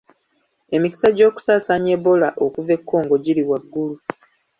[0.75, 3.95] Emikisa gy'okusaasaanya Ebola okuva e Congo giri waggulu.